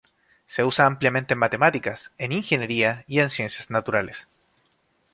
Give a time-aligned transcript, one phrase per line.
[0.47, 4.27] Se usa ampliamente en matemáticas, en ingeniería y en ciencias naturales.